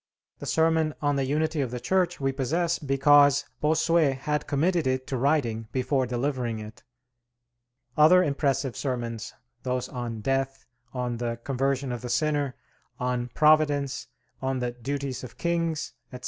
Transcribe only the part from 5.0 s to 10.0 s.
to writing before delivering it; other impressive sermons, those